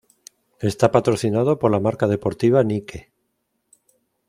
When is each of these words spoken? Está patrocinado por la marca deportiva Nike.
Está 0.59 0.91
patrocinado 0.91 1.59
por 1.59 1.69
la 1.69 1.79
marca 1.79 2.07
deportiva 2.07 2.63
Nike. 2.63 3.11